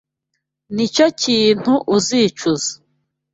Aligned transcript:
Nicyo 0.73 1.05
kintu 1.21 1.73
uzicuza. 1.95 2.71